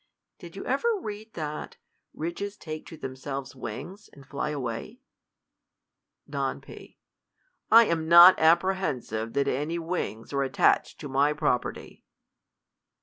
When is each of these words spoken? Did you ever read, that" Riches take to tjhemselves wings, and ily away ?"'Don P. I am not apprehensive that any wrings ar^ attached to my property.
Did 0.39 0.55
you 0.55 0.65
ever 0.65 0.87
read, 0.99 1.33
that" 1.33 1.77
Riches 2.25 2.57
take 2.57 2.87
to 2.87 2.97
tjhemselves 2.97 3.53
wings, 3.53 4.09
and 4.11 4.25
ily 4.33 4.51
away 4.51 4.99
?"'Don 6.27 6.59
P. 6.59 6.97
I 7.69 7.85
am 7.85 8.07
not 8.07 8.39
apprehensive 8.39 9.33
that 9.33 9.47
any 9.47 9.77
wrings 9.77 10.31
ar^ 10.31 10.43
attached 10.43 10.99
to 11.01 11.07
my 11.07 11.33
property. 11.33 12.03